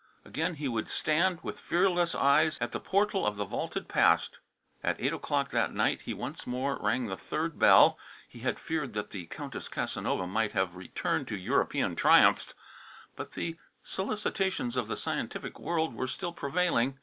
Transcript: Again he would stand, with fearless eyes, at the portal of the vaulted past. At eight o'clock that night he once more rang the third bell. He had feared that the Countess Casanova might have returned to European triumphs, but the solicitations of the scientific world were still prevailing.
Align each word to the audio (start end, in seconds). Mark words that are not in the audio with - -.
Again 0.25 0.55
he 0.55 0.67
would 0.67 0.89
stand, 0.89 1.41
with 1.43 1.59
fearless 1.59 2.15
eyes, 2.15 2.57
at 2.59 2.71
the 2.71 2.79
portal 2.79 3.23
of 3.23 3.35
the 3.37 3.45
vaulted 3.45 3.87
past. 3.87 4.39
At 4.83 4.99
eight 4.99 5.13
o'clock 5.13 5.51
that 5.51 5.75
night 5.75 6.01
he 6.01 6.13
once 6.15 6.47
more 6.47 6.79
rang 6.81 7.05
the 7.05 7.15
third 7.15 7.59
bell. 7.59 7.99
He 8.27 8.39
had 8.39 8.57
feared 8.57 8.93
that 8.93 9.11
the 9.11 9.27
Countess 9.27 9.67
Casanova 9.67 10.25
might 10.25 10.53
have 10.53 10.75
returned 10.75 11.27
to 11.27 11.37
European 11.37 11.95
triumphs, 11.95 12.55
but 13.15 13.33
the 13.33 13.57
solicitations 13.83 14.75
of 14.75 14.87
the 14.87 14.97
scientific 14.97 15.59
world 15.59 15.93
were 15.93 16.07
still 16.07 16.33
prevailing. 16.33 16.97